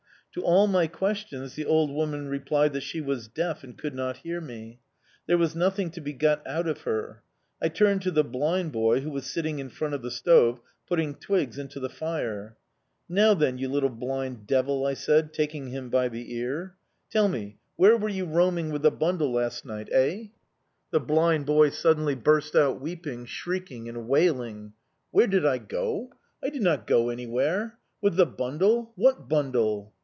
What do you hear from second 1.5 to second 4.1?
the old woman replied that she was deaf and could